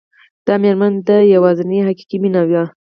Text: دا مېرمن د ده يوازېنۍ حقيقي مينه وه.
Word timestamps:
دا 0.45 0.53
مېرمن 0.63 0.93
د 0.97 0.99
ده 1.07 1.17
يوازېنۍ 1.35 1.79
حقيقي 1.87 2.17
مينه 2.23 2.41
وه. 2.49 2.63